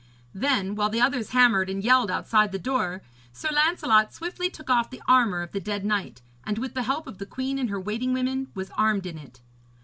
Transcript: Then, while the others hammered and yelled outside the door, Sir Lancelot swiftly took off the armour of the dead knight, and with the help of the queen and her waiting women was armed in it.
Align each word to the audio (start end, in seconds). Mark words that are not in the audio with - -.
Then, 0.33 0.73
while 0.73 0.89
the 0.89 0.99
others 0.99 1.29
hammered 1.29 1.69
and 1.69 1.83
yelled 1.83 2.09
outside 2.09 2.51
the 2.51 2.57
door, 2.57 3.03
Sir 3.31 3.49
Lancelot 3.51 4.15
swiftly 4.15 4.49
took 4.49 4.67
off 4.67 4.89
the 4.89 5.03
armour 5.07 5.43
of 5.43 5.51
the 5.51 5.59
dead 5.59 5.85
knight, 5.85 6.23
and 6.43 6.57
with 6.57 6.73
the 6.73 6.81
help 6.89 7.05
of 7.05 7.19
the 7.19 7.27
queen 7.27 7.59
and 7.59 7.69
her 7.69 7.79
waiting 7.79 8.11
women 8.11 8.47
was 8.55 8.71
armed 8.71 9.05
in 9.05 9.19
it. 9.19 9.41